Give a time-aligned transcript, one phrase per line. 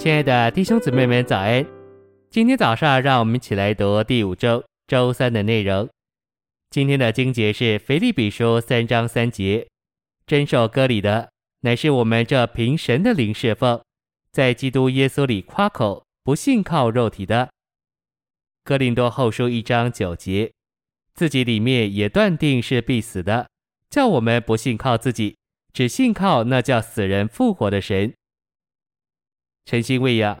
[0.00, 1.62] 亲爱的弟兄姊妹们，早安！
[2.30, 5.86] 今天早上，让我们一起来读第五周周三的内容。
[6.70, 9.68] 今天的经节是腓立比书三章三节：
[10.26, 11.30] 真受割礼的，
[11.60, 13.78] 乃是我们这凭神的灵侍奉，
[14.32, 17.50] 在基督耶稣里夸口，不信靠肉体的。
[18.64, 20.50] 哥林多后书一章九节：
[21.12, 23.50] 自己里面也断定是必死的，
[23.90, 25.36] 叫我们不信靠自己，
[25.74, 28.14] 只信靠那叫死人复活的神。
[29.64, 30.38] 诚心喂养，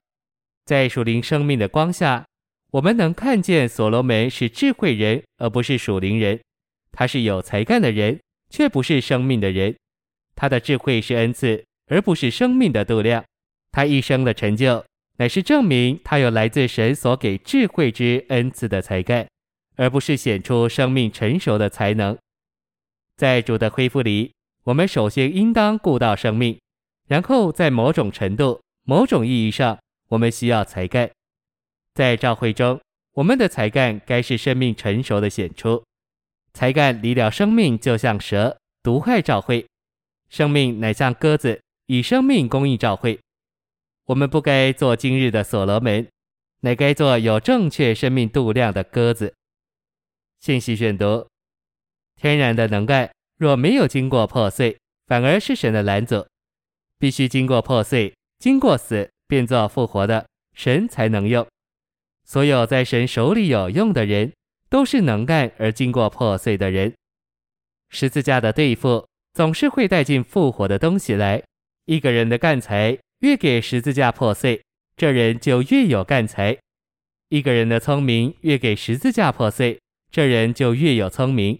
[0.64, 2.24] 在属灵生命的光下，
[2.72, 6.40] 我们能看见所罗门是智慧人，而不是属灵人。
[6.92, 9.76] 他是有才干的人，却不是生命的人。
[10.34, 13.24] 他的智慧是恩赐，而不是生命的度量。
[13.70, 14.84] 他一生的成就，
[15.18, 19.28] 乃是证明他有来自神所给智慧之恩赐的才干，
[19.76, 22.18] 而不是显出生命成熟的才能。
[23.16, 24.32] 在主的恢复里，
[24.64, 26.58] 我们首先应当顾到生命，
[27.06, 28.60] 然后在某种程度。
[28.84, 29.78] 某种意义上，
[30.08, 31.10] 我们需要才干。
[31.94, 32.80] 在召会中，
[33.12, 35.82] 我们的才干该是生命成熟的显出。
[36.52, 39.64] 才干离了生命，就像蛇，毒害召会；
[40.28, 43.18] 生命乃像鸽子，以生命供应召会。
[44.06, 46.08] 我们不该做今日的所罗门，
[46.60, 49.32] 乃该做有正确生命度量的鸽子。
[50.40, 51.28] 信息选读：
[52.16, 56.26] 天然的能干若没有经过破碎，反而是神的拦阻，
[56.98, 58.12] 必须经过破碎。
[58.40, 61.46] 经过死变作复活的神才能用。
[62.24, 64.32] 所有在神手里有用的人，
[64.70, 66.92] 都是能干而经过破碎的人。
[67.90, 71.42] 十字架的对付总是会带进复活的东西来。
[71.84, 74.62] 一个人的干才越给十字架破碎，
[74.96, 76.56] 这人就越有干才；
[77.28, 79.78] 一个人的聪明越给十字架破碎，
[80.10, 81.58] 这人就越有聪明，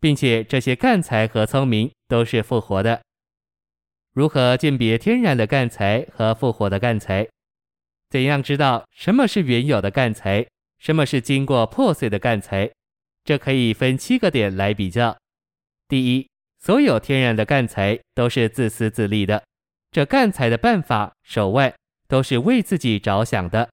[0.00, 3.02] 并且这些干才和聪明都是复活的。
[4.16, 7.28] 如何鉴别天然的干才和复活的干才？
[8.08, 10.46] 怎样知道什么是原有的干才，
[10.78, 12.70] 什么是经过破碎的干才？
[13.24, 15.14] 这可以分七个点来比较。
[15.86, 16.26] 第一，
[16.58, 19.44] 所有天然的干才都是自私自利的，
[19.90, 21.74] 这干才的办法手腕
[22.08, 23.68] 都是为自己着想的。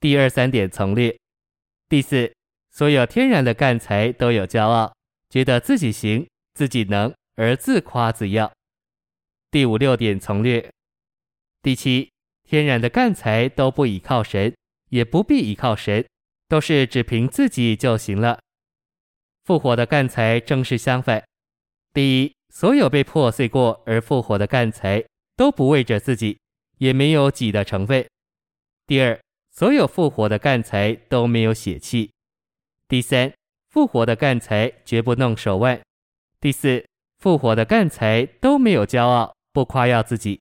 [0.00, 1.16] 第二三点从略。
[1.88, 2.32] 第四，
[2.72, 4.92] 所有天然的干才都有骄傲，
[5.28, 8.50] 觉得自己行、自己能而自夸自耀。
[9.52, 10.70] 第五六点从略。
[11.60, 12.12] 第七，
[12.44, 14.54] 天然的干才都不倚靠神，
[14.90, 16.06] 也不必倚靠神，
[16.46, 18.38] 都是只凭自己就行了。
[19.44, 21.24] 复活的干才正是相反。
[21.92, 25.04] 第一，所有被破碎过而复活的干才
[25.36, 26.38] 都不为着自己，
[26.78, 28.06] 也没有己的成分。
[28.86, 32.12] 第二，所有复活的干才都没有血气。
[32.86, 33.32] 第三，
[33.70, 35.80] 复活的干才绝不弄手腕。
[36.38, 36.86] 第四，
[37.18, 39.34] 复活的干才都没有骄傲。
[39.52, 40.40] 不夸耀自己。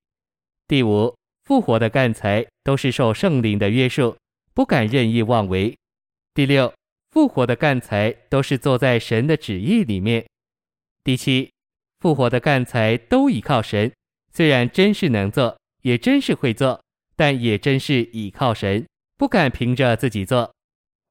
[0.68, 1.16] 第五，
[1.46, 4.16] 复活的干才都是受圣灵的约束，
[4.54, 5.76] 不敢任意妄为。
[6.34, 6.74] 第六，
[7.12, 10.26] 复活的干才都是坐在神的旨意里面。
[11.04, 11.52] 第七，
[12.00, 13.92] 复活的干才都倚靠神，
[14.32, 16.80] 虽然真是能做，也真是会做，
[17.16, 18.86] 但也真是倚靠神，
[19.18, 20.54] 不敢凭着自己做。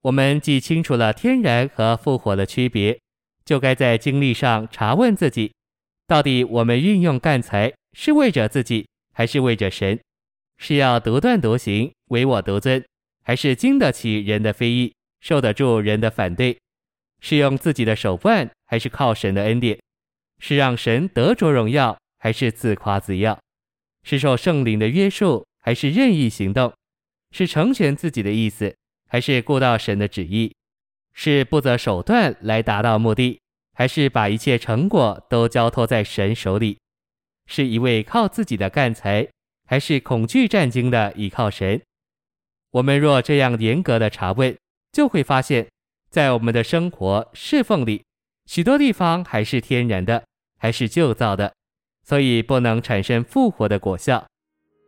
[0.02, 2.96] 我们既清楚了天然和复活的区别，
[3.44, 5.52] 就该在经历上查问自己，
[6.06, 7.72] 到底我们运用干才。
[7.92, 9.98] 是为着自己，还是为着神？
[10.56, 12.84] 是要独断独行，唯我独尊，
[13.22, 16.58] 还是经得起人的非议，受得住人的反对？
[17.20, 19.78] 是用自己的手腕，还是靠神的恩典？
[20.40, 23.38] 是让神得着荣耀，还是自夸自耀？
[24.04, 26.72] 是受圣灵的约束，还是任意行动？
[27.32, 28.74] 是成全自己的意思，
[29.08, 30.54] 还是顾到神的旨意？
[31.12, 33.40] 是不择手段来达到目的，
[33.74, 36.78] 还是把一切成果都交托在神手里？
[37.48, 39.26] 是一位靠自己的干才，
[39.66, 41.80] 还是恐惧战惊的倚靠神？
[42.70, 44.54] 我们若这样严格的查问，
[44.92, 45.66] 就会发现，
[46.10, 48.04] 在我们的生活侍奉里，
[48.46, 50.22] 许多地方还是天然的，
[50.58, 51.54] 还是旧造的，
[52.04, 54.24] 所以不能产生复活的果效。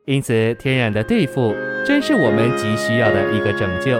[0.06, 1.54] 因此，天然的对付
[1.84, 3.98] 真是我们极需要的一个拯救。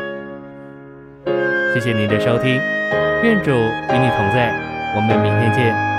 [1.73, 2.56] 谢谢您的收听，
[3.23, 4.53] 愿主与你同在，
[4.97, 5.90] 我们明天见。